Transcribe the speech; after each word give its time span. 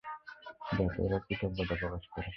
যাতে 0.71 0.99
ওরা 1.05 1.17
কৃতজ্ঞতা 1.25 1.75
প্রকাশ 1.81 2.03
করে। 2.07 2.29